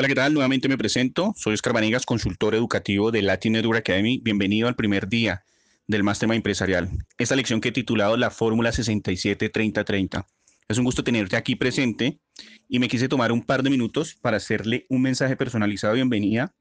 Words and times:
Hola, 0.00 0.06
¿qué 0.06 0.14
tal? 0.14 0.32
Nuevamente 0.32 0.68
me 0.68 0.78
presento. 0.78 1.34
Soy 1.36 1.54
Oscar 1.54 1.72
Vanegas, 1.72 2.06
consultor 2.06 2.54
educativo 2.54 3.10
de 3.10 3.20
Latin 3.20 3.54
Network 3.54 3.80
Academy. 3.80 4.20
Bienvenido 4.22 4.68
al 4.68 4.76
primer 4.76 5.08
día 5.08 5.42
del 5.88 6.04
Mastermind 6.04 6.36
Empresarial. 6.36 6.88
Esta 7.18 7.34
lección 7.34 7.60
que 7.60 7.70
he 7.70 7.72
titulado 7.72 8.16
La 8.16 8.30
Fórmula 8.30 8.70
67-30-30. 8.70 10.24
Es 10.68 10.78
un 10.78 10.84
gusto 10.84 11.02
tenerte 11.02 11.34
aquí 11.34 11.56
presente 11.56 12.20
y 12.68 12.78
me 12.78 12.86
quise 12.86 13.08
tomar 13.08 13.32
un 13.32 13.42
par 13.42 13.64
de 13.64 13.70
minutos 13.70 14.14
para 14.14 14.36
hacerle 14.36 14.86
un 14.88 15.02
mensaje 15.02 15.34
personalizado 15.34 15.94
de 15.94 15.96
bienvenida, 15.96 16.54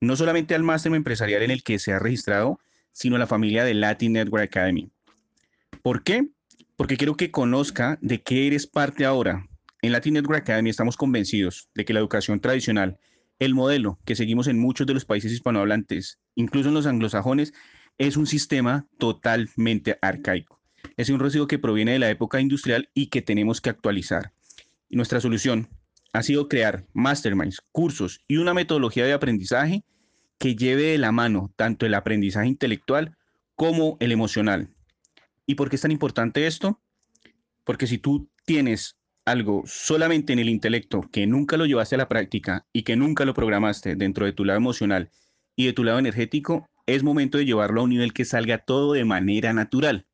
no 0.00 0.14
solamente 0.14 0.54
al 0.54 0.62
Mastermind 0.62 0.98
Empresarial 0.98 1.42
en 1.42 1.50
el 1.50 1.64
que 1.64 1.80
se 1.80 1.92
ha 1.92 1.98
registrado, 1.98 2.60
sino 2.92 3.16
a 3.16 3.18
la 3.18 3.26
familia 3.26 3.64
de 3.64 3.74
Latin 3.74 4.12
Network 4.12 4.44
Academy. 4.44 4.88
¿Por 5.82 6.04
qué? 6.04 6.28
Porque 6.76 6.96
quiero 6.96 7.16
que 7.16 7.32
conozca 7.32 7.98
de 8.02 8.22
qué 8.22 8.46
eres 8.46 8.68
parte 8.68 9.04
ahora, 9.04 9.48
en 9.86 9.92
Latin 9.92 10.14
Network 10.14 10.40
Academy 10.40 10.70
estamos 10.70 10.96
convencidos 10.96 11.68
de 11.74 11.84
que 11.84 11.92
la 11.92 12.00
educación 12.00 12.40
tradicional, 12.40 12.98
el 13.38 13.54
modelo 13.54 13.98
que 14.06 14.16
seguimos 14.16 14.46
en 14.46 14.58
muchos 14.58 14.86
de 14.86 14.94
los 14.94 15.04
países 15.04 15.30
hispanohablantes, 15.30 16.20
incluso 16.34 16.68
en 16.68 16.74
los 16.74 16.86
anglosajones, 16.86 17.52
es 17.98 18.16
un 18.16 18.26
sistema 18.26 18.86
totalmente 18.98 19.98
arcaico. 20.00 20.62
Es 20.96 21.10
un 21.10 21.20
residuo 21.20 21.46
que 21.46 21.58
proviene 21.58 21.92
de 21.92 21.98
la 21.98 22.08
época 22.08 22.40
industrial 22.40 22.88
y 22.94 23.08
que 23.08 23.20
tenemos 23.20 23.60
que 23.60 23.68
actualizar. 23.68 24.32
Y 24.88 24.96
nuestra 24.96 25.20
solución 25.20 25.68
ha 26.14 26.22
sido 26.22 26.48
crear 26.48 26.86
masterminds, 26.94 27.60
cursos 27.70 28.20
y 28.26 28.38
una 28.38 28.54
metodología 28.54 29.04
de 29.04 29.12
aprendizaje 29.12 29.84
que 30.38 30.56
lleve 30.56 30.84
de 30.84 30.98
la 30.98 31.12
mano 31.12 31.52
tanto 31.56 31.84
el 31.84 31.94
aprendizaje 31.94 32.48
intelectual 32.48 33.18
como 33.54 33.98
el 34.00 34.12
emocional. 34.12 34.74
¿Y 35.44 35.56
por 35.56 35.68
qué 35.68 35.76
es 35.76 35.82
tan 35.82 35.90
importante 35.90 36.46
esto? 36.46 36.80
Porque 37.64 37.86
si 37.86 37.98
tú 37.98 38.30
tienes 38.46 38.96
algo 39.24 39.62
solamente 39.66 40.32
en 40.32 40.38
el 40.38 40.48
intelecto 40.48 41.08
que 41.10 41.26
nunca 41.26 41.56
lo 41.56 41.66
llevaste 41.66 41.94
a 41.94 41.98
la 41.98 42.08
práctica 42.08 42.66
y 42.72 42.82
que 42.82 42.96
nunca 42.96 43.24
lo 43.24 43.34
programaste 43.34 43.96
dentro 43.96 44.26
de 44.26 44.32
tu 44.32 44.44
lado 44.44 44.58
emocional 44.58 45.10
y 45.56 45.66
de 45.66 45.72
tu 45.72 45.84
lado 45.84 45.98
energético, 45.98 46.68
es 46.86 47.02
momento 47.02 47.38
de 47.38 47.46
llevarlo 47.46 47.80
a 47.80 47.84
un 47.84 47.90
nivel 47.90 48.12
que 48.12 48.24
salga 48.24 48.58
todo 48.58 48.92
de 48.92 49.04
manera 49.04 49.52
natural. 49.52 50.06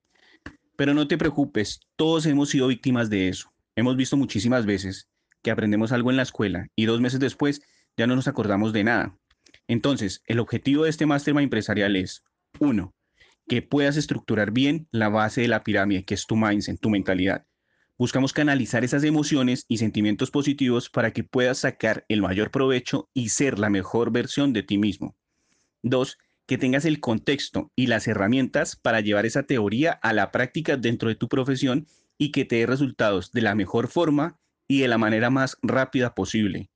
Pero 0.76 0.94
no 0.94 1.08
te 1.08 1.18
preocupes, 1.18 1.80
todos 1.96 2.26
hemos 2.26 2.50
sido 2.50 2.68
víctimas 2.68 3.10
de 3.10 3.28
eso. 3.28 3.52
Hemos 3.74 3.96
visto 3.96 4.16
muchísimas 4.16 4.66
veces 4.66 5.08
que 5.42 5.50
aprendemos 5.50 5.92
algo 5.92 6.10
en 6.10 6.16
la 6.16 6.22
escuela 6.22 6.68
y 6.76 6.84
dos 6.84 7.00
meses 7.00 7.20
después 7.20 7.62
ya 7.96 8.06
no 8.06 8.14
nos 8.14 8.28
acordamos 8.28 8.72
de 8.72 8.84
nada. 8.84 9.16
Entonces, 9.66 10.22
el 10.26 10.38
objetivo 10.38 10.84
de 10.84 10.90
este 10.90 11.06
Mastermind 11.06 11.44
empresarial 11.44 11.96
es, 11.96 12.22
uno, 12.58 12.94
que 13.48 13.62
puedas 13.62 13.96
estructurar 13.96 14.52
bien 14.52 14.88
la 14.92 15.08
base 15.08 15.40
de 15.40 15.48
la 15.48 15.64
pirámide, 15.64 16.04
que 16.04 16.14
es 16.14 16.26
tu 16.26 16.36
mindset, 16.36 16.78
tu 16.78 16.90
mentalidad 16.90 17.46
buscamos 18.00 18.32
canalizar 18.32 18.82
esas 18.82 19.04
emociones 19.04 19.66
y 19.68 19.76
sentimientos 19.76 20.30
positivos 20.30 20.88
para 20.88 21.12
que 21.12 21.22
puedas 21.22 21.58
sacar 21.58 22.06
el 22.08 22.22
mayor 22.22 22.50
provecho 22.50 23.10
y 23.12 23.28
ser 23.28 23.58
la 23.58 23.68
mejor 23.68 24.10
versión 24.10 24.54
de 24.54 24.62
ti 24.62 24.78
mismo. 24.78 25.18
Dos, 25.82 26.16
que 26.46 26.56
tengas 26.56 26.86
el 26.86 27.00
contexto 27.00 27.70
y 27.76 27.88
las 27.88 28.08
herramientas 28.08 28.74
para 28.74 29.02
llevar 29.02 29.26
esa 29.26 29.42
teoría 29.42 29.92
a 29.92 30.14
la 30.14 30.32
práctica 30.32 30.78
dentro 30.78 31.10
de 31.10 31.14
tu 31.14 31.28
profesión 31.28 31.86
y 32.16 32.32
que 32.32 32.46
te 32.46 32.56
dé 32.56 32.64
resultados 32.64 33.32
de 33.32 33.42
la 33.42 33.54
mejor 33.54 33.86
forma 33.88 34.40
y 34.66 34.80
de 34.80 34.88
la 34.88 34.96
manera 34.96 35.28
más 35.28 35.58
rápida 35.60 36.14
posible. 36.14 36.70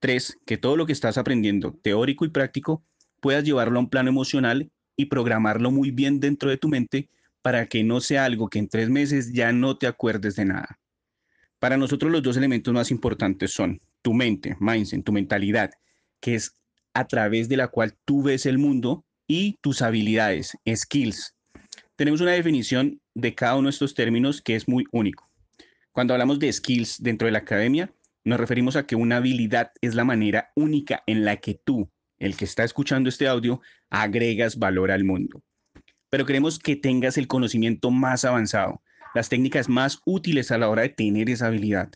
Tres, 0.00 0.38
que 0.44 0.58
todo 0.58 0.76
lo 0.76 0.84
que 0.84 0.92
estás 0.92 1.16
aprendiendo, 1.16 1.80
teórico 1.82 2.26
y 2.26 2.28
práctico, 2.28 2.84
puedas 3.20 3.42
llevarlo 3.42 3.78
a 3.78 3.80
un 3.84 3.88
plano 3.88 4.10
emocional 4.10 4.70
y 4.98 5.06
programarlo 5.06 5.70
muy 5.70 5.92
bien 5.92 6.20
dentro 6.20 6.50
de 6.50 6.58
tu 6.58 6.68
mente 6.68 7.08
para 7.42 7.66
que 7.66 7.82
no 7.82 8.00
sea 8.00 8.24
algo 8.24 8.48
que 8.48 8.60
en 8.60 8.68
tres 8.68 8.88
meses 8.88 9.32
ya 9.32 9.52
no 9.52 9.76
te 9.76 9.88
acuerdes 9.88 10.36
de 10.36 10.44
nada. 10.44 10.78
Para 11.58 11.76
nosotros 11.76 12.10
los 12.10 12.22
dos 12.22 12.36
elementos 12.36 12.72
más 12.72 12.90
importantes 12.90 13.52
son 13.52 13.80
tu 14.00 14.14
mente, 14.14 14.56
mindset, 14.60 15.04
tu 15.04 15.12
mentalidad, 15.12 15.70
que 16.20 16.36
es 16.36 16.54
a 16.94 17.06
través 17.06 17.48
de 17.48 17.56
la 17.56 17.68
cual 17.68 17.94
tú 18.04 18.22
ves 18.22 18.46
el 18.46 18.58
mundo 18.58 19.04
y 19.26 19.58
tus 19.60 19.82
habilidades, 19.82 20.56
skills. 20.74 21.34
Tenemos 21.96 22.20
una 22.20 22.32
definición 22.32 23.00
de 23.14 23.34
cada 23.34 23.56
uno 23.56 23.68
de 23.68 23.72
estos 23.72 23.94
términos 23.94 24.40
que 24.40 24.56
es 24.56 24.68
muy 24.68 24.84
único. 24.92 25.28
Cuando 25.92 26.14
hablamos 26.14 26.38
de 26.38 26.52
skills 26.52 27.02
dentro 27.02 27.26
de 27.26 27.32
la 27.32 27.38
academia, 27.38 27.92
nos 28.24 28.40
referimos 28.40 28.76
a 28.76 28.86
que 28.86 28.96
una 28.96 29.16
habilidad 29.18 29.72
es 29.80 29.94
la 29.94 30.04
manera 30.04 30.50
única 30.54 31.02
en 31.06 31.24
la 31.24 31.36
que 31.36 31.54
tú, 31.54 31.90
el 32.18 32.36
que 32.36 32.44
está 32.44 32.64
escuchando 32.64 33.08
este 33.08 33.28
audio, 33.28 33.60
agregas 33.90 34.58
valor 34.58 34.90
al 34.90 35.04
mundo 35.04 35.42
pero 36.12 36.26
queremos 36.26 36.58
que 36.58 36.76
tengas 36.76 37.16
el 37.16 37.26
conocimiento 37.26 37.90
más 37.90 38.26
avanzado, 38.26 38.82
las 39.14 39.30
técnicas 39.30 39.70
más 39.70 39.98
útiles 40.04 40.50
a 40.50 40.58
la 40.58 40.68
hora 40.68 40.82
de 40.82 40.90
tener 40.90 41.30
esa 41.30 41.46
habilidad. 41.46 41.90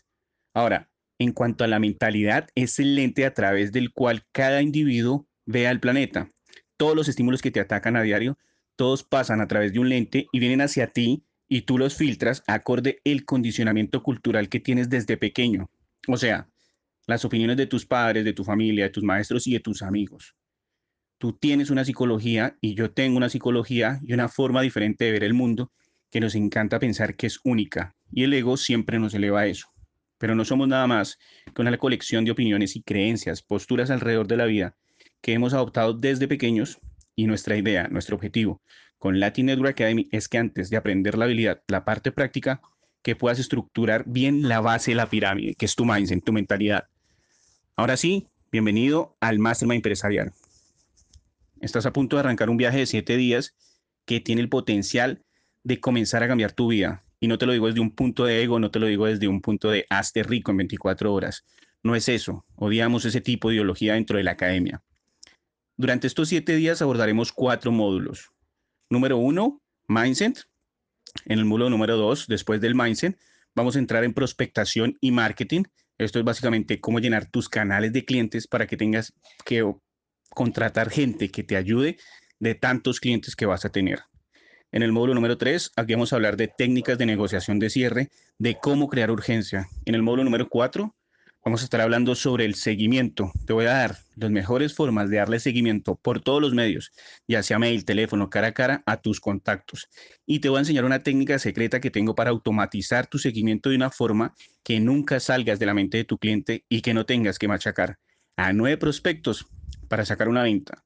Ahora, 0.55 0.89
en 1.19 1.33
cuanto 1.33 1.63
a 1.63 1.67
la 1.67 1.77
mentalidad, 1.77 2.49
es 2.55 2.79
el 2.79 2.95
lente 2.95 3.27
a 3.27 3.35
través 3.35 3.71
del 3.71 3.93
cual 3.93 4.25
cada 4.31 4.63
individuo 4.63 5.27
vea 5.45 5.69
el 5.69 5.79
planeta. 5.79 6.31
Todos 6.77 6.95
los 6.95 7.07
estímulos 7.07 7.43
que 7.43 7.51
te 7.51 7.59
atacan 7.59 7.95
a 7.95 8.01
diario, 8.01 8.39
todos 8.75 9.03
pasan 9.03 9.39
a 9.39 9.47
través 9.47 9.71
de 9.71 9.77
un 9.77 9.89
lente 9.89 10.25
y 10.31 10.39
vienen 10.39 10.61
hacia 10.61 10.87
ti 10.87 11.23
y 11.47 11.61
tú 11.61 11.77
los 11.77 11.95
filtras 11.95 12.43
acorde 12.47 12.99
el 13.03 13.23
condicionamiento 13.23 14.01
cultural 14.01 14.49
que 14.49 14.59
tienes 14.59 14.89
desde 14.89 15.17
pequeño. 15.17 15.69
O 16.07 16.17
sea, 16.17 16.49
las 17.05 17.23
opiniones 17.23 17.57
de 17.57 17.67
tus 17.67 17.85
padres, 17.85 18.25
de 18.25 18.33
tu 18.33 18.43
familia, 18.43 18.85
de 18.85 18.89
tus 18.89 19.03
maestros 19.03 19.45
y 19.45 19.53
de 19.53 19.59
tus 19.59 19.83
amigos 19.83 20.33
tú 21.17 21.33
tienes 21.33 21.69
una 21.69 21.85
psicología 21.85 22.57
y 22.61 22.75
yo 22.75 22.91
tengo 22.91 23.17
una 23.17 23.29
psicología 23.29 23.99
y 24.03 24.13
una 24.13 24.27
forma 24.27 24.61
diferente 24.61 25.05
de 25.05 25.11
ver 25.11 25.23
el 25.23 25.33
mundo 25.33 25.71
que 26.09 26.19
nos 26.19 26.35
encanta 26.35 26.79
pensar 26.79 27.15
que 27.15 27.27
es 27.27 27.39
única 27.43 27.95
y 28.11 28.23
el 28.23 28.33
ego 28.33 28.57
siempre 28.57 28.99
nos 28.99 29.13
eleva 29.13 29.41
a 29.41 29.47
eso. 29.47 29.67
Pero 30.17 30.35
no 30.35 30.45
somos 30.45 30.67
nada 30.67 30.87
más 30.87 31.17
que 31.53 31.61
una 31.61 31.77
colección 31.77 32.25
de 32.25 32.31
opiniones 32.31 32.75
y 32.75 32.81
creencias, 32.81 33.43
posturas 33.43 33.89
alrededor 33.89 34.27
de 34.27 34.37
la 34.37 34.45
vida 34.45 34.75
que 35.21 35.33
hemos 35.33 35.53
adoptado 35.53 35.93
desde 35.93 36.27
pequeños 36.27 36.79
y 37.15 37.25
nuestra 37.25 37.57
idea, 37.57 37.87
nuestro 37.87 38.15
objetivo 38.15 38.61
con 38.97 39.19
Latin 39.19 39.47
Network 39.47 39.71
Academy 39.71 40.07
es 40.11 40.27
que 40.27 40.37
antes 40.37 40.69
de 40.69 40.77
aprender 40.77 41.17
la 41.17 41.25
habilidad, 41.25 41.61
la 41.67 41.85
parte 41.85 42.11
práctica, 42.11 42.61
que 43.03 43.15
puedas 43.15 43.39
estructurar 43.39 44.03
bien 44.07 44.47
la 44.47 44.59
base 44.59 44.91
de 44.91 44.95
la 44.95 45.09
pirámide, 45.09 45.55
que 45.55 45.65
es 45.65 45.75
tu 45.75 45.85
mindset, 45.85 46.23
tu 46.23 46.33
mentalidad. 46.33 46.87
Ahora 47.75 47.95
sí, 47.95 48.27
bienvenido 48.51 49.15
al 49.21 49.39
Mastermind 49.39 49.77
Empresarial. 49.77 50.33
Estás 51.61 51.85
a 51.85 51.93
punto 51.93 52.15
de 52.15 52.21
arrancar 52.21 52.49
un 52.49 52.57
viaje 52.57 52.79
de 52.79 52.85
siete 52.85 53.17
días 53.17 53.55
que 54.05 54.19
tiene 54.19 54.41
el 54.41 54.49
potencial 54.49 55.23
de 55.63 55.79
comenzar 55.79 56.23
a 56.23 56.27
cambiar 56.27 56.53
tu 56.53 56.67
vida. 56.67 57.03
Y 57.19 57.27
no 57.27 57.37
te 57.37 57.45
lo 57.45 57.53
digo 57.53 57.67
desde 57.67 57.79
un 57.79 57.91
punto 57.91 58.25
de 58.25 58.43
ego, 58.43 58.59
no 58.59 58.71
te 58.71 58.79
lo 58.79 58.85
digo 58.85 59.05
desde 59.05 59.27
un 59.27 59.41
punto 59.41 59.69
de 59.69 59.85
hazte 59.89 60.23
rico 60.23 60.51
en 60.51 60.57
24 60.57 61.13
horas. 61.13 61.45
No 61.83 61.95
es 61.95 62.09
eso. 62.09 62.45
Odiamos 62.55 63.05
ese 63.05 63.21
tipo 63.21 63.49
de 63.49 63.55
ideología 63.55 63.95
dentro 63.95 64.17
de 64.17 64.23
la 64.23 64.31
academia. 64.31 64.83
Durante 65.75 66.07
estos 66.07 66.29
siete 66.29 66.55
días 66.55 66.81
abordaremos 66.81 67.31
cuatro 67.31 67.71
módulos. 67.71 68.31
Número 68.89 69.17
uno, 69.17 69.61
mindset. 69.87 70.45
En 71.25 71.39
el 71.39 71.45
módulo 71.45 71.69
número 71.69 71.97
dos, 71.97 72.27
después 72.27 72.61
del 72.61 72.75
mindset, 72.75 73.19
vamos 73.55 73.75
a 73.75 73.79
entrar 73.79 74.03
en 74.03 74.13
prospectación 74.13 74.97
y 75.01 75.11
marketing. 75.11 75.63
Esto 75.97 76.19
es 76.19 76.25
básicamente 76.25 76.79
cómo 76.79 76.99
llenar 76.99 77.29
tus 77.29 77.49
canales 77.49 77.91
de 77.93 78.05
clientes 78.05 78.47
para 78.47 78.67
que 78.67 78.77
tengas 78.77 79.13
que 79.45 79.73
contratar 80.29 80.89
gente 80.89 81.29
que 81.29 81.43
te 81.43 81.55
ayude 81.55 81.97
de 82.39 82.55
tantos 82.55 82.99
clientes 82.99 83.35
que 83.35 83.45
vas 83.45 83.65
a 83.65 83.69
tener. 83.69 84.01
En 84.71 84.83
el 84.83 84.91
módulo 84.91 85.13
número 85.13 85.37
3, 85.37 85.71
aquí 85.75 85.93
vamos 85.93 86.11
a 86.11 86.17
hablar 86.17 86.35
de 86.35 86.49
técnicas 86.49 86.97
de 86.97 87.05
negociación 87.05 87.57
de 87.57 87.69
cierre, 87.69 88.09
de 88.37 88.57
cómo 88.61 88.89
crear 88.89 89.11
urgencia. 89.11 89.67
En 89.85 89.95
el 89.95 90.03
módulo 90.03 90.25
número 90.25 90.49
4, 90.49 90.93
vamos 91.43 91.61
a 91.61 91.63
estar 91.63 91.79
hablando 91.79 92.15
sobre 92.15 92.43
el 92.43 92.55
seguimiento. 92.55 93.31
Te 93.45 93.53
voy 93.53 93.65
a 93.65 93.73
dar 93.73 93.97
las 94.17 94.29
mejores 94.29 94.75
formas 94.75 95.09
de 95.09 95.17
darle 95.17 95.39
seguimiento 95.39 95.95
por 95.95 96.21
todos 96.21 96.41
los 96.41 96.53
medios, 96.53 96.91
ya 97.29 97.43
sea 97.43 97.59
mail, 97.59 97.85
teléfono, 97.85 98.29
cara 98.29 98.47
a 98.47 98.53
cara, 98.53 98.83
a 98.85 98.97
tus 98.97 99.21
contactos. 99.21 99.87
Y 100.25 100.39
te 100.39 100.49
voy 100.49 100.57
a 100.57 100.59
enseñar 100.59 100.83
una 100.83 101.01
técnica 101.01 101.39
secreta 101.39 101.79
que 101.79 101.89
tengo 101.89 102.13
para 102.13 102.31
automatizar 102.31 103.07
tu 103.07 103.19
seguimiento 103.19 103.69
de 103.69 103.77
una 103.77 103.89
forma 103.89 104.33
que 104.63 104.81
nunca 104.81 105.21
salgas 105.21 105.59
de 105.59 105.65
la 105.65 105.73
mente 105.73 105.95
de 105.95 106.03
tu 106.03 106.17
cliente 106.17 106.65
y 106.67 106.81
que 106.81 106.93
no 106.93 107.05
tengas 107.05 107.39
que 107.39 107.47
machacar 107.47 107.97
a 108.35 108.51
nueve 108.51 108.77
prospectos 108.77 109.47
para 109.87 110.05
sacar 110.05 110.29
una 110.29 110.43
venta. 110.43 110.83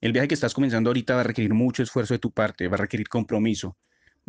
El 0.00 0.12
viaje 0.12 0.28
que 0.28 0.34
estás 0.34 0.54
comenzando 0.54 0.90
ahorita 0.90 1.14
va 1.14 1.20
a 1.20 1.24
requerir 1.24 1.54
mucho 1.54 1.82
esfuerzo 1.82 2.14
de 2.14 2.18
tu 2.18 2.32
parte, 2.32 2.68
va 2.68 2.74
a 2.74 2.80
requerir 2.80 3.08
compromiso, 3.08 3.76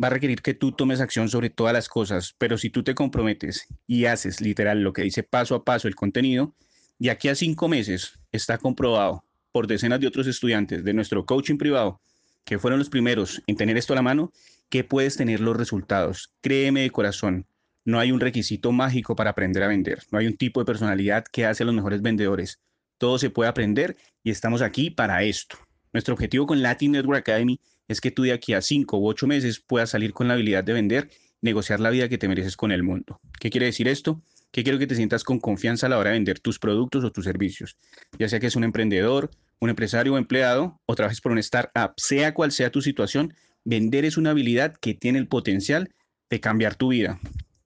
va 0.02 0.06
a 0.08 0.10
requerir 0.10 0.40
que 0.42 0.54
tú 0.54 0.72
tomes 0.72 1.00
acción 1.00 1.28
sobre 1.28 1.50
todas 1.50 1.72
las 1.72 1.88
cosas, 1.88 2.34
pero 2.38 2.58
si 2.58 2.70
tú 2.70 2.82
te 2.82 2.94
comprometes 2.94 3.66
y 3.86 4.04
haces 4.04 4.40
literal 4.40 4.82
lo 4.82 4.92
que 4.92 5.02
dice 5.02 5.22
paso 5.22 5.54
a 5.54 5.64
paso 5.64 5.88
el 5.88 5.94
contenido, 5.94 6.54
de 6.98 7.10
aquí 7.10 7.28
a 7.28 7.34
cinco 7.34 7.68
meses 7.68 8.18
está 8.30 8.58
comprobado 8.58 9.24
por 9.50 9.66
decenas 9.66 10.00
de 10.00 10.06
otros 10.06 10.26
estudiantes 10.26 10.84
de 10.84 10.94
nuestro 10.94 11.26
coaching 11.26 11.58
privado, 11.58 12.00
que 12.44 12.58
fueron 12.58 12.78
los 12.78 12.90
primeros 12.90 13.42
en 13.46 13.56
tener 13.56 13.76
esto 13.76 13.92
a 13.92 13.96
la 13.96 14.02
mano, 14.02 14.32
que 14.68 14.84
puedes 14.84 15.16
tener 15.16 15.40
los 15.40 15.56
resultados. 15.56 16.32
Créeme 16.40 16.82
de 16.82 16.90
corazón, 16.90 17.46
no 17.84 17.98
hay 17.98 18.12
un 18.12 18.20
requisito 18.20 18.72
mágico 18.72 19.16
para 19.16 19.30
aprender 19.30 19.62
a 19.62 19.68
vender, 19.68 20.02
no 20.10 20.18
hay 20.18 20.26
un 20.26 20.36
tipo 20.36 20.60
de 20.60 20.66
personalidad 20.66 21.24
que 21.24 21.46
hace 21.46 21.62
a 21.62 21.66
los 21.66 21.74
mejores 21.74 22.02
vendedores 22.02 22.60
todo 22.98 23.18
se 23.18 23.30
puede 23.30 23.50
aprender 23.50 23.96
y 24.22 24.30
estamos 24.30 24.62
aquí 24.62 24.90
para 24.90 25.22
esto. 25.22 25.58
Nuestro 25.92 26.14
objetivo 26.14 26.46
con 26.46 26.62
Latin 26.62 26.92
Network 26.92 27.20
Academy 27.20 27.60
es 27.88 28.00
que 28.00 28.10
tú 28.10 28.22
de 28.22 28.32
aquí 28.32 28.54
a 28.54 28.60
cinco 28.60 28.98
u 28.98 29.08
ocho 29.08 29.26
meses 29.26 29.60
puedas 29.60 29.90
salir 29.90 30.12
con 30.12 30.28
la 30.28 30.34
habilidad 30.34 30.64
de 30.64 30.72
vender, 30.72 31.10
negociar 31.40 31.80
la 31.80 31.90
vida 31.90 32.08
que 32.08 32.18
te 32.18 32.28
mereces 32.28 32.56
con 32.56 32.72
el 32.72 32.82
mundo. 32.82 33.20
¿Qué 33.38 33.50
quiere 33.50 33.66
decir 33.66 33.88
esto? 33.88 34.22
que 34.54 34.62
quiero 34.62 34.78
que 34.78 34.86
te 34.86 34.94
sientas 34.94 35.24
con 35.24 35.40
confianza 35.40 35.86
a 35.86 35.88
la 35.90 35.98
hora 35.98 36.10
de 36.10 36.14
vender 36.14 36.38
tus 36.38 36.60
productos 36.60 37.02
o 37.02 37.10
tus 37.10 37.24
servicios, 37.24 37.76
ya 38.20 38.28
sea 38.28 38.38
que 38.38 38.46
es 38.46 38.54
un 38.54 38.62
emprendedor, 38.62 39.28
un 39.58 39.68
empresario 39.68 40.14
o 40.14 40.16
empleado 40.16 40.80
o 40.86 40.94
trabajes 40.94 41.20
por 41.20 41.32
una 41.32 41.40
startup, 41.40 41.92
sea 41.96 42.34
cual 42.34 42.52
sea 42.52 42.70
tu 42.70 42.80
situación, 42.80 43.34
vender 43.64 44.04
es 44.04 44.16
una 44.16 44.30
habilidad 44.30 44.76
que 44.80 44.94
tiene 44.94 45.18
el 45.18 45.26
potencial 45.26 45.92
de 46.30 46.38
cambiar 46.38 46.76
tu 46.76 46.90
vida. 46.90 47.18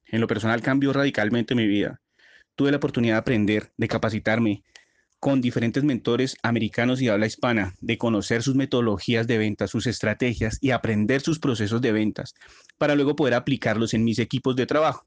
En 0.07 0.23
lo 0.23 0.27
personal 0.27 0.63
cambió 0.63 0.95
radicalmente 0.95 1.55
mi 1.55 1.67
vida. 1.67 2.01
Tuve 2.55 2.71
la 2.71 2.79
oportunidad 2.79 3.17
de 3.17 3.21
aprender, 3.21 3.71
de 3.77 3.89
capacitarme 3.89 4.63
con 5.21 5.41
diferentes 5.41 5.83
mentores 5.83 6.37
americanos 6.43 7.03
y 7.03 7.09
habla 7.09 7.27
hispana, 7.27 7.75
de 7.81 7.99
conocer 7.99 8.43
sus 8.43 8.55
metodologías 8.55 9.27
de 9.27 9.39
ventas, 9.39 9.71
sus 9.71 9.87
estrategias 9.87 10.59
y 10.61 10.71
aprender 10.71 11.21
sus 11.21 11.39
procesos 11.39 11.81
de 11.81 11.93
ventas, 11.93 12.35
para 12.79 12.95
luego 12.95 13.17
poder 13.17 13.35
aplicarlos 13.35 13.95
en 13.95 14.05
mis 14.05 14.19
equipos 14.19 14.55
de 14.57 14.67
trabajo. 14.67 15.05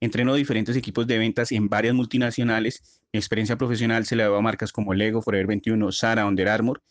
Entreno 0.00 0.34
diferentes 0.34 0.76
equipos 0.76 1.06
de 1.06 1.18
ventas 1.18 1.52
en 1.52 1.68
varias 1.68 1.94
multinacionales. 1.94 3.02
Mi 3.12 3.18
experiencia 3.18 3.56
profesional 3.56 4.06
se 4.06 4.16
le 4.16 4.22
dado 4.22 4.36
a 4.36 4.40
marcas 4.40 4.72
como 4.72 4.94
Lego, 4.94 5.20
Forever 5.20 5.46
21, 5.46 5.92
Sara, 5.92 6.26
Under 6.26 6.48
Armour 6.48 6.82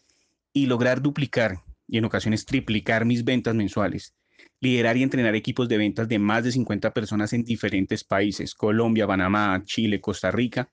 y 0.54 0.68
lograr 0.68 1.02
duplicar 1.02 1.64
y 1.88 1.98
en 1.98 2.06
ocasiones 2.06 2.46
triplicar 2.46 3.06
mis 3.06 3.24
ventas 3.24 3.56
mensuales. 3.56 4.14
Liderar 4.62 4.96
y 4.98 5.04
entrenar 5.04 5.34
equipos 5.36 5.68
de 5.68 5.78
ventas 5.78 6.08
de 6.08 6.20
más 6.20 6.44
de 6.44 6.52
50 6.52 6.94
personas 6.94 7.34
en 7.34 7.44
diferentes 7.44 8.04
países, 8.04 8.54
Colombia, 8.54 9.08
Panamá, 9.08 9.64
Chile, 9.66 10.00
Costa 10.02 10.30
Rica, 10.30 10.70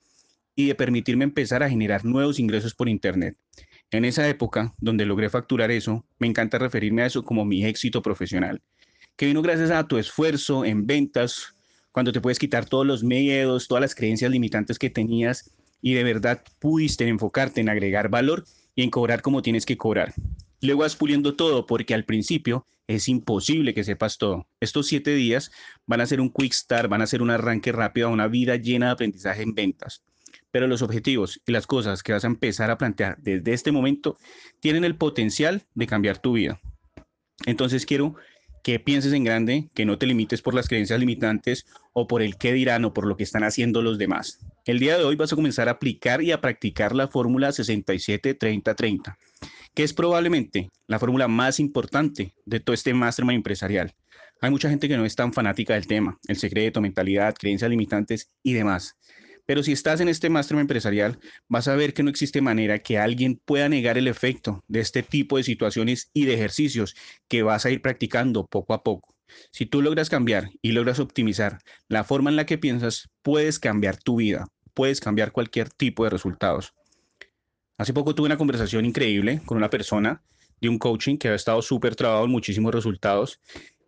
y 0.57 0.67
de 0.67 0.75
permitirme 0.75 1.25
empezar 1.25 1.63
a 1.63 1.69
generar 1.69 2.05
nuevos 2.05 2.41
ingresos 2.41 2.75
por 2.75 2.89
Internet. 2.89 3.37
En 3.91 4.05
esa 4.05 4.29
época, 4.29 4.75
donde 4.79 5.07
logré 5.07 5.31
facturar 5.31 5.71
eso, 5.71 6.05
me 6.19 6.27
encanta 6.27 6.59
referirme 6.59 7.03
a 7.03 7.07
eso 7.07 7.23
como 7.23 7.45
mi 7.45 7.65
éxito 7.65 8.03
profesional, 8.03 8.63
que 9.17 9.27
vino 9.27 9.43
gracias 9.43 9.71
a 9.71 9.87
tu 9.87 9.99
esfuerzo 9.99 10.65
en 10.65 10.87
ventas, 10.87 11.55
cuando 11.93 12.11
te 12.11 12.21
puedes 12.21 12.39
quitar 12.39 12.65
todos 12.65 12.87
los 12.87 13.05
miedos, 13.05 13.69
todas 13.69 13.81
las 13.81 13.95
creencias 13.95 14.31
limitantes 14.31 14.79
que 14.79 14.91
tenías 14.91 15.51
y 15.81 15.95
de 15.95 16.05
verdad 16.05 16.43
pudiste 16.59 17.07
enfocarte 17.07 17.61
en 17.61 17.69
agregar 17.69 18.09
valor 18.09 18.45
y 18.75 18.83
en 18.83 18.91
cobrar 18.91 19.23
como 19.23 19.43
tienes 19.43 19.65
que 19.65 19.77
cobrar. 19.77 20.13
Luego 20.61 20.81
vas 20.81 20.97
puliendo 20.97 21.37
todo 21.37 21.67
porque 21.67 21.95
al 21.95 22.05
principio 22.05 22.67
es 22.87 23.09
imposible 23.09 23.75
que 23.75 23.85
sepas 23.85 24.19
todo. 24.19 24.47
Estos 24.61 24.87
siete 24.87 25.15
días 25.15 25.51
van 25.87 26.01
a 26.01 26.07
ser 26.07 26.21
un 26.21 26.31
quick 26.31 26.53
start, 26.53 26.89
van 26.89 27.03
a 27.03 27.07
ser 27.07 27.23
un 27.23 27.31
arranque 27.31 27.73
rápido 27.73 28.09
a 28.09 28.11
una 28.11 28.29
vida 28.29 28.57
llena 28.57 28.87
de 28.87 28.93
aprendizaje 28.93 29.43
en 29.43 29.55
ventas. 29.55 30.03
Pero 30.57 30.69
los 30.69 30.81
objetivos 30.81 31.39
y 31.47 31.53
las 31.53 31.67
cosas 31.67 32.03
que 32.03 32.15
vas 32.15 32.25
a 32.25 32.29
empezar 32.29 32.71
a 32.71 32.79
plantear 32.79 33.19
desde 33.19 33.53
este 33.53 33.73
momento 33.73 34.17
tienen 34.59 34.85
el 34.85 34.97
potencial 34.97 35.67
de 35.75 35.87
cambiar 35.87 36.17
tu 36.17 36.33
vida. 36.33 36.59
Entonces 37.45 37.85
quiero 37.85 38.15
que 38.65 38.81
pienses 38.81 39.13
en 39.13 39.23
grande, 39.23 39.69
que 39.75 39.85
no 39.85 39.99
te 39.99 40.07
limites 40.07 40.41
por 40.41 40.55
las 40.55 40.67
creencias 40.67 40.99
limitantes 40.99 41.67
o 41.93 42.07
por 42.07 42.23
el 42.23 42.39
qué 42.39 42.55
dirán 42.55 42.87
o 42.87 42.95
por 42.95 43.07
lo 43.07 43.19
que 43.19 43.25
están 43.25 43.45
haciendo 43.45 43.83
los 43.83 43.99
demás. 43.99 44.39
El 44.65 44.79
día 44.79 44.97
de 44.97 45.05
hoy 45.05 45.17
vas 45.17 45.31
a 45.31 45.37
comenzar 45.37 45.69
a 45.69 45.73
aplicar 45.73 46.23
y 46.23 46.33
a 46.33 46.41
practicar 46.41 46.97
la 46.97 47.09
fórmula 47.09 47.51
67-30-30, 47.51 49.19
que 49.75 49.83
es 49.83 49.93
probablemente 49.93 50.71
la 50.87 50.99
fórmula 50.99 51.29
más 51.29 51.61
importante 51.61 52.33
de 52.47 52.61
todo 52.61 52.73
este 52.73 52.95
mastermind 52.95 53.41
empresarial. 53.41 53.95
Hay 54.41 54.51
mucha 54.51 54.71
gente 54.71 54.89
que 54.89 54.97
no 54.97 55.05
es 55.05 55.17
tan 55.17 55.35
fanática 55.35 55.75
del 55.75 55.87
tema, 55.87 56.19
el 56.27 56.37
secreto, 56.37 56.81
mentalidad, 56.81 57.35
creencias 57.35 57.71
limitantes 57.71 58.31
y 58.43 58.55
demás. 58.55 58.97
Pero 59.47 59.63
si 59.63 59.73
estás 59.73 60.01
en 60.01 60.09
este 60.09 60.29
mastermind 60.29 60.65
empresarial, 60.65 61.19
vas 61.49 61.69
a 61.69 61.77
ver 61.77 61.95
que 61.95 62.03
no 62.03 62.11
existe 62.11 62.41
manera 62.41 62.81
que 62.81 62.99
alguien 62.99 63.41
pueda 63.45 63.69
negar 63.69 63.97
el 63.97 64.09
efecto 64.09 64.65
de 64.67 64.81
este 64.81 65.03
tipo 65.03 65.37
de 65.37 65.45
situaciones 65.45 66.11
y 66.13 66.25
de 66.25 66.35
ejercicios 66.35 66.97
que 67.29 67.43
vas 67.43 67.65
a 67.65 67.71
ir 67.71 67.81
practicando 67.81 68.47
poco 68.47 68.75
a 68.75 68.83
poco. 68.83 69.15
Si 69.53 69.67
tú 69.67 69.83
logras 69.83 70.11
cambiar 70.11 70.51
y 70.63 70.73
logras 70.73 70.99
optimizar 70.99 71.59
la 71.89 72.05
forma 72.05 72.31
en 72.31 72.37
la 72.37 72.47
que 72.47 72.59
piensas, 72.59 73.09
puedes 73.23 73.59
cambiar 73.59 73.97
tu 73.97 74.17
vida, 74.17 74.47
puedes 74.75 75.01
cambiar 75.01 75.33
cualquier 75.33 75.71
tipo 75.71 76.05
de 76.05 76.11
resultados. 76.11 76.75
Hace 77.79 77.93
poco 77.93 78.15
tuve 78.15 78.27
una 78.27 78.39
conversación 78.39 78.85
increíble 78.85 79.41
con 79.45 79.59
una 79.59 79.71
persona 79.71 80.23
de 80.61 80.69
un 80.69 80.79
coaching 80.79 81.19
que 81.19 81.29
ha 81.29 81.35
estado 81.35 81.63
súper 81.63 81.95
trabajado 81.95 82.25
en 82.25 82.31
muchísimos 82.31 82.75
resultados 82.75 83.41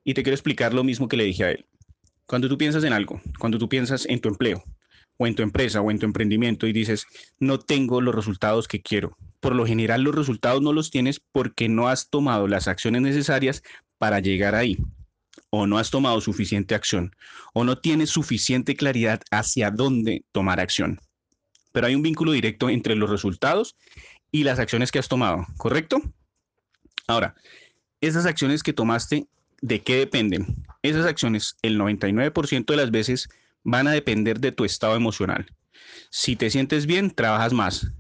y 0.04 0.14
te 0.14 0.22
quiero 0.22 0.34
explicar 0.34 0.74
lo 0.74 0.84
mismo 0.84 1.08
que 1.08 1.16
le 1.16 1.24
dije 1.24 1.44
a 1.44 1.50
él. 1.50 1.66
Cuando 2.26 2.48
tú 2.48 2.58
piensas 2.58 2.84
en 2.84 2.92
algo, 2.92 3.20
cuando 3.38 3.58
tú 3.58 3.68
piensas 3.68 4.04
en 4.06 4.20
tu 4.20 4.28
empleo, 4.28 4.62
o 5.18 5.26
en 5.26 5.34
tu 5.34 5.42
empresa 5.42 5.80
o 5.80 5.90
en 5.90 5.98
tu 5.98 6.06
emprendimiento 6.06 6.66
y 6.66 6.72
dices, 6.72 7.06
no 7.38 7.58
tengo 7.58 8.00
los 8.00 8.14
resultados 8.14 8.66
que 8.66 8.80
quiero. 8.80 9.16
Por 9.40 9.54
lo 9.54 9.66
general 9.66 10.02
los 10.02 10.14
resultados 10.14 10.62
no 10.62 10.72
los 10.72 10.90
tienes 10.90 11.20
porque 11.32 11.68
no 11.68 11.88
has 11.88 12.08
tomado 12.08 12.48
las 12.48 12.68
acciones 12.68 13.02
necesarias 13.02 13.62
para 13.98 14.20
llegar 14.20 14.54
ahí 14.54 14.78
o 15.50 15.66
no 15.66 15.78
has 15.78 15.90
tomado 15.90 16.20
suficiente 16.20 16.74
acción 16.74 17.14
o 17.52 17.64
no 17.64 17.78
tienes 17.78 18.10
suficiente 18.10 18.76
claridad 18.76 19.20
hacia 19.30 19.70
dónde 19.70 20.24
tomar 20.32 20.60
acción. 20.60 21.00
Pero 21.72 21.86
hay 21.86 21.94
un 21.94 22.02
vínculo 22.02 22.32
directo 22.32 22.70
entre 22.70 22.94
los 22.94 23.10
resultados 23.10 23.76
y 24.30 24.44
las 24.44 24.58
acciones 24.58 24.90
que 24.90 24.98
has 24.98 25.08
tomado, 25.08 25.46
¿correcto? 25.56 26.00
Ahora, 27.06 27.34
esas 28.00 28.26
acciones 28.26 28.62
que 28.62 28.72
tomaste, 28.72 29.26
¿de 29.60 29.82
qué 29.82 29.96
dependen? 29.96 30.64
Esas 30.82 31.06
acciones, 31.06 31.56
el 31.62 31.78
99% 31.78 32.66
de 32.66 32.76
las 32.76 32.90
veces, 32.90 33.28
van 33.64 33.88
a 33.88 33.92
depender 33.92 34.40
de 34.40 34.52
tu 34.52 34.64
estado 34.64 34.96
emocional. 34.96 35.46
Si 36.10 36.36
te 36.36 36.50
sientes 36.50 36.86
bien, 36.86 37.10
trabajas 37.10 37.52
más, 37.52 37.92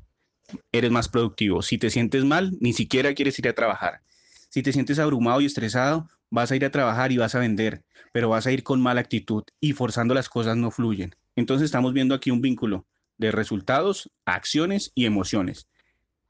eres 0.72 0.90
más 0.90 1.08
productivo. 1.08 1.62
Si 1.62 1.78
te 1.78 1.90
sientes 1.90 2.24
mal, 2.24 2.52
ni 2.60 2.72
siquiera 2.72 3.14
quieres 3.14 3.38
ir 3.38 3.48
a 3.48 3.54
trabajar. 3.54 4.00
Si 4.50 4.62
te 4.62 4.72
sientes 4.72 4.98
abrumado 4.98 5.40
y 5.40 5.46
estresado, 5.46 6.08
vas 6.30 6.50
a 6.50 6.56
ir 6.56 6.64
a 6.64 6.70
trabajar 6.70 7.12
y 7.12 7.18
vas 7.18 7.34
a 7.34 7.38
vender, 7.38 7.84
pero 8.12 8.28
vas 8.28 8.46
a 8.46 8.52
ir 8.52 8.62
con 8.62 8.80
mala 8.80 9.00
actitud 9.00 9.44
y 9.60 9.72
forzando 9.72 10.14
las 10.14 10.28
cosas 10.28 10.56
no 10.56 10.70
fluyen. 10.70 11.14
Entonces 11.36 11.66
estamos 11.66 11.92
viendo 11.92 12.14
aquí 12.14 12.30
un 12.30 12.40
vínculo 12.40 12.86
de 13.18 13.30
resultados, 13.30 14.10
acciones 14.24 14.92
y 14.94 15.04
emociones. 15.04 15.68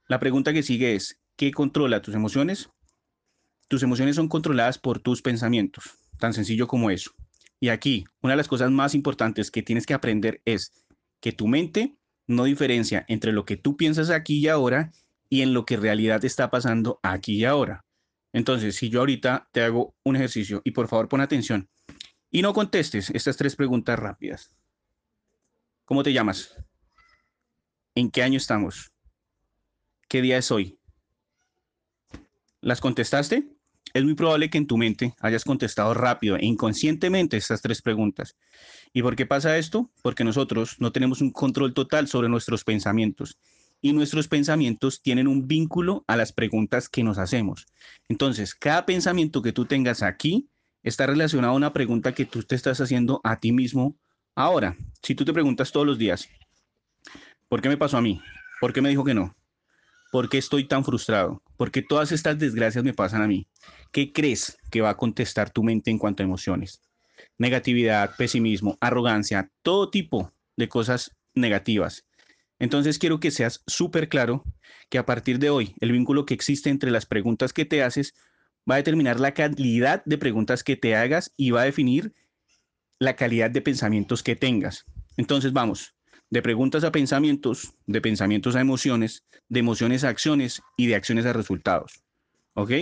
La 0.09 0.19
pregunta 0.19 0.53
que 0.53 0.63
sigue 0.63 0.95
es, 0.95 1.21
¿qué 1.37 1.53
controla 1.53 2.03
tus 2.03 2.15
emociones? 2.15 2.71
Tus 3.69 3.83
emociones 3.83 4.17
son 4.17 4.29
controladas 4.29 4.79
por 4.79 4.99
tus 4.99 5.21
pensamientos, 5.21 5.99
tan 6.19 6.33
sencillo 6.33 6.67
como 6.67 6.91
eso. 6.91 7.13
Y 7.61 7.71
aquí, 7.71 8.05
una 8.23 8.35
de 8.35 8.39
las 8.39 8.49
cosas 8.49 8.71
más 8.71 8.95
importantes 8.95 9.51
que 9.51 9.63
tienes 9.63 9.87
que 9.87 9.95
aprender 9.95 10.41
es 10.45 10.73
que 11.21 11.33
tu 11.33 11.49
mente 11.49 11.97
no 12.27 12.45
diferencia 12.45 13.05
entre 13.09 13.33
lo 13.33 13.45
que 13.45 13.57
tú 13.57 13.77
piensas 13.77 14.11
aquí 14.11 14.39
y 14.39 14.49
ahora 14.49 14.93
y 15.29 15.43
en 15.43 15.55
lo 15.55 15.65
que 15.65 15.75
en 15.75 15.83
realidad 15.83 16.25
está 16.25 16.51
pasando 16.51 17.01
aquí 17.03 17.37
y 17.37 17.45
ahora. 17.45 17.85
Entonces, 18.33 18.77
si 18.77 18.91
yo 18.91 19.01
ahorita 19.01 19.49
te 19.53 19.63
hago 19.63 19.97
un 20.05 20.17
ejercicio 20.17 20.61
y 20.65 20.71
por 20.71 20.89
favor 20.89 21.09
pon 21.09 21.21
atención 21.21 21.69
y 22.31 22.43
no 22.43 22.53
contestes 22.53 23.11
estas 23.11 23.37
tres 23.37 23.57
preguntas 23.57 23.99
rápidas. 23.99 24.51
¿Cómo 25.85 26.03
te 26.03 26.13
llamas? 26.13 26.55
¿En 27.95 28.11
qué 28.11 28.23
año 28.23 28.37
estamos? 28.37 28.93
¿Qué 30.09 30.21
día 30.23 30.39
es 30.39 30.51
hoy? 30.51 30.79
¿Las 32.61 32.81
contestaste? 32.81 33.58
Es 33.95 34.05
muy 34.05 34.15
probable 34.15 34.51
que 34.51 34.59
en 34.59 34.67
tu 34.67 34.77
mente 34.77 35.15
hayas 35.21 35.45
contestado 35.45 35.95
rápido 35.95 36.37
e 36.37 36.45
inconscientemente 36.45 37.37
estas 37.37 37.63
tres 37.63 37.83
preguntas. 37.83 38.37
¿Y 38.93 39.03
por 39.03 39.17
qué 39.17 39.27
pasa 39.27 39.59
esto? 39.59 39.91
Porque 40.03 40.25
nosotros 40.25 40.77
no 40.79 40.93
tenemos 40.93 41.21
un 41.21 41.31
control 41.31 41.75
total 41.75 42.09
sobre 42.09 42.29
nuestros 42.29 42.65
pensamientos 42.65 43.39
y 43.81 43.93
nuestros 43.93 44.29
pensamientos 44.29 45.03
tienen 45.03 45.29
un 45.29 45.47
vínculo 45.47 46.05
a 46.07 46.17
las 46.17 46.33
preguntas 46.33 46.89
que 46.89 47.05
nos 47.05 47.19
hacemos. 47.19 47.67
Entonces, 48.09 48.55
cada 48.55 48.87
pensamiento 48.87 49.43
que 49.43 49.53
tú 49.53 49.67
tengas 49.67 50.03
aquí 50.03 50.49
está 50.83 51.07
relacionado 51.07 51.53
a 51.53 51.57
una 51.57 51.73
pregunta 51.73 52.15
que 52.15 52.25
tú 52.25 52.43
te 52.43 52.55
estás 52.55 52.81
haciendo 52.81 53.21
a 53.25 53.39
ti 53.39 53.53
mismo 53.53 53.97
ahora. 54.35 54.77
Si 55.03 55.15
tú 55.15 55.25
te 55.25 55.33
preguntas 55.33 55.71
todos 55.71 55.87
los 55.87 55.99
días, 55.99 56.29
¿por 57.49 57.61
qué 57.61 57.69
me 57.69 57.77
pasó 57.77 57.99
a 57.99 58.03
mí? 58.03 58.21
¿Por 58.61 58.73
qué 58.73 58.81
me 58.81 58.89
dijo 58.89 59.05
que 59.05 59.15
no? 59.15 59.38
¿Por 60.11 60.31
qué 60.31 60.39
estoy 60.39 60.65
tan 60.65 60.85
frustrado? 60.85 61.43
¿Por 61.59 61.71
qué 61.71 61.83
todas 61.83 62.13
estas 62.13 62.39
desgracias 62.39 62.83
me 62.83 62.95
pasan 62.95 63.21
a 63.21 63.27
mí? 63.27 63.47
¿Qué 63.93 64.13
crees 64.13 64.57
que 64.71 64.81
va 64.81 64.91
a 64.91 64.97
contestar 64.97 65.51
tu 65.51 65.63
mente 65.63 65.91
en 65.91 65.99
cuanto 65.99 66.23
a 66.23 66.27
emociones? 66.27 66.81
Negatividad, 67.37 68.17
pesimismo, 68.17 68.79
arrogancia, 68.81 69.51
todo 69.63 69.91
tipo 69.91 70.33
de 70.57 70.69
cosas 70.69 71.15
negativas. 71.35 72.07
Entonces 72.59 72.99
quiero 72.99 73.21
que 73.21 73.31
seas 73.31 73.63
súper 73.67 74.09
claro 74.09 74.45
que 74.89 74.99
a 74.99 75.05
partir 75.05 75.39
de 75.39 75.51
hoy 75.51 75.75
el 75.81 75.93
vínculo 75.93 76.25
que 76.25 76.35
existe 76.35 76.71
entre 76.71 76.91
las 76.91 77.05
preguntas 77.05 77.53
que 77.53 77.67
te 77.67 77.83
haces 77.83 78.15
va 78.69 78.75
a 78.75 78.79
determinar 78.79 79.21
la 79.21 79.35
calidad 79.35 80.03
de 80.07 80.19
preguntas 80.19 80.65
que 80.65 80.77
te 80.77 80.97
hagas 80.97 81.33
y 81.37 81.51
va 81.51 81.63
a 81.63 81.67
definir 81.67 82.15
la 82.99 83.15
calidad 83.15 83.51
de 83.51 83.61
pensamientos 83.61 84.23
que 84.23 84.37
tengas. 84.37 84.85
Entonces 85.17 85.53
vamos, 85.53 85.95
de 86.31 86.43
preguntas 86.43 86.85
a 86.85 86.93
pensamientos, 86.93 87.75
de 87.87 88.01
pensamientos 88.01 88.57
a 88.57 88.61
emociones, 88.61 89.25
de 89.49 89.61
emociones 89.61 90.05
a 90.05 90.09
acciones 90.09 90.63
y 90.77 90.87
de 90.87 90.95
acciones 90.95 91.27
a 91.27 91.33
resultados. 91.33 92.03
¿Ok? 92.55 92.73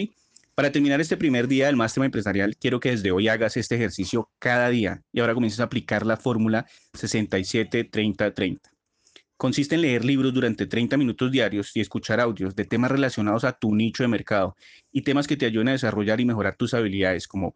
Para 0.55 0.73
terminar 0.73 1.01
este 1.01 1.19
primer 1.19 1.49
día 1.49 1.67
del 1.67 1.77
Máster 1.77 2.03
Empresarial, 2.03 2.57
quiero 2.57 2.81
que 2.81 2.91
desde 2.91 3.11
hoy 3.11 3.29
hagas 3.29 3.59
este 3.59 3.75
ejercicio 3.75 4.31
cada 4.39 4.71
día 4.71 5.03
y 5.13 5.21
ahora 5.21 5.35
comiences 5.35 5.61
a 5.61 5.65
aplicar 5.65 6.07
la 6.07 6.17
fórmula 6.17 6.67
67-30-30. 6.95 8.61
Consiste 9.37 9.75
en 9.75 9.83
leer 9.83 10.03
libros 10.03 10.33
durante 10.33 10.67
30 10.67 10.97
minutos 10.97 11.31
diarios 11.31 11.77
y 11.77 11.81
escuchar 11.81 12.21
audios 12.21 12.57
de 12.57 12.65
temas 12.65 12.91
relacionados 12.91 13.45
a 13.45 13.53
tu 13.53 13.75
nicho 13.75 14.03
de 14.03 14.09
mercado 14.09 14.57
y 14.91 15.03
temas 15.03 15.27
que 15.27 15.37
te 15.37 15.45
ayuden 15.45 15.69
a 15.69 15.73
desarrollar 15.73 16.23
y 16.23 16.25
mejorar 16.25 16.57
tus 16.57 16.73
habilidades 16.73 17.29
como 17.29 17.55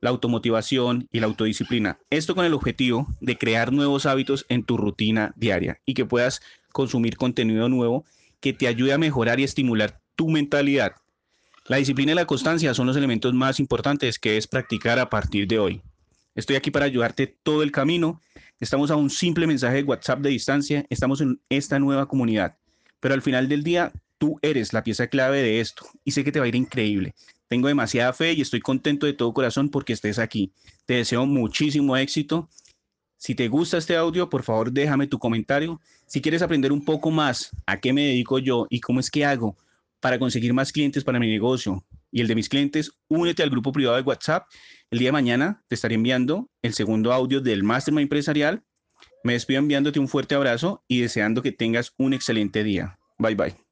la 0.00 0.10
automotivación 0.10 1.08
y 1.12 1.20
la 1.20 1.26
autodisciplina. 1.26 1.98
Esto 2.10 2.34
con 2.34 2.44
el 2.44 2.54
objetivo 2.54 3.06
de 3.20 3.36
crear 3.36 3.72
nuevos 3.72 4.06
hábitos 4.06 4.46
en 4.48 4.64
tu 4.64 4.76
rutina 4.76 5.32
diaria 5.36 5.80
y 5.84 5.94
que 5.94 6.06
puedas 6.06 6.40
consumir 6.72 7.16
contenido 7.16 7.68
nuevo 7.68 8.04
que 8.40 8.52
te 8.52 8.66
ayude 8.66 8.92
a 8.92 8.98
mejorar 8.98 9.40
y 9.40 9.44
estimular 9.44 10.00
tu 10.16 10.28
mentalidad. 10.28 10.92
La 11.66 11.76
disciplina 11.76 12.12
y 12.12 12.14
la 12.14 12.26
constancia 12.26 12.74
son 12.74 12.86
los 12.86 12.96
elementos 12.96 13.34
más 13.34 13.60
importantes 13.60 14.18
que 14.18 14.36
es 14.36 14.46
practicar 14.46 14.98
a 14.98 15.10
partir 15.10 15.46
de 15.46 15.58
hoy. 15.58 15.82
Estoy 16.34 16.56
aquí 16.56 16.70
para 16.70 16.86
ayudarte 16.86 17.26
todo 17.26 17.62
el 17.62 17.70
camino. 17.70 18.20
Estamos 18.60 18.90
a 18.90 18.96
un 18.96 19.10
simple 19.10 19.46
mensaje 19.46 19.76
de 19.76 19.82
WhatsApp 19.82 20.20
de 20.20 20.30
distancia. 20.30 20.86
Estamos 20.88 21.20
en 21.20 21.40
esta 21.48 21.78
nueva 21.78 22.06
comunidad. 22.06 22.56
Pero 23.00 23.14
al 23.14 23.22
final 23.22 23.48
del 23.48 23.62
día, 23.62 23.92
tú 24.20 24.38
eres 24.42 24.74
la 24.74 24.84
pieza 24.84 25.08
clave 25.08 25.40
de 25.42 25.60
esto 25.60 25.86
y 26.04 26.10
sé 26.10 26.22
que 26.22 26.30
te 26.30 26.38
va 26.38 26.44
a 26.44 26.48
ir 26.48 26.54
increíble. 26.54 27.14
Tengo 27.48 27.68
demasiada 27.68 28.12
fe 28.12 28.34
y 28.34 28.42
estoy 28.42 28.60
contento 28.60 29.06
de 29.06 29.14
todo 29.14 29.32
corazón 29.32 29.70
porque 29.70 29.94
estés 29.94 30.18
aquí. 30.18 30.52
Te 30.84 30.94
deseo 30.94 31.26
muchísimo 31.26 31.96
éxito. 31.96 32.48
Si 33.16 33.34
te 33.34 33.48
gusta 33.48 33.78
este 33.78 33.96
audio, 33.96 34.28
por 34.28 34.42
favor 34.42 34.70
déjame 34.70 35.06
tu 35.06 35.18
comentario. 35.18 35.80
Si 36.06 36.20
quieres 36.20 36.42
aprender 36.42 36.70
un 36.70 36.84
poco 36.84 37.10
más 37.10 37.50
a 37.66 37.80
qué 37.80 37.94
me 37.94 38.04
dedico 38.04 38.38
yo 38.38 38.66
y 38.68 38.80
cómo 38.80 39.00
es 39.00 39.10
que 39.10 39.24
hago 39.24 39.56
para 40.00 40.18
conseguir 40.18 40.52
más 40.52 40.70
clientes 40.70 41.02
para 41.02 41.18
mi 41.18 41.28
negocio 41.28 41.84
y 42.12 42.20
el 42.20 42.28
de 42.28 42.34
mis 42.34 42.48
clientes, 42.48 42.92
únete 43.08 43.42
al 43.42 43.50
grupo 43.50 43.72
privado 43.72 43.96
de 43.96 44.02
WhatsApp. 44.02 44.46
El 44.90 44.98
día 44.98 45.08
de 45.08 45.12
mañana 45.12 45.62
te 45.68 45.76
estaré 45.76 45.94
enviando 45.94 46.50
el 46.60 46.74
segundo 46.74 47.12
audio 47.12 47.40
del 47.40 47.62
Mastermind 47.62 48.04
Empresarial. 48.04 48.62
Me 49.24 49.32
despido 49.32 49.60
enviándote 49.60 49.98
un 49.98 50.08
fuerte 50.08 50.34
abrazo 50.34 50.84
y 50.86 51.00
deseando 51.00 51.42
que 51.42 51.52
tengas 51.52 51.94
un 51.96 52.12
excelente 52.12 52.62
día. 52.64 52.98
Bye 53.18 53.34
bye. 53.34 53.69